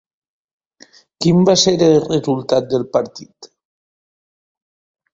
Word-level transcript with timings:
Quin 1.25 1.43
va 1.51 1.55
ser 1.65 1.75
el 1.89 1.99
resultat 2.07 2.75
del 2.75 2.89
partit? 2.99 3.53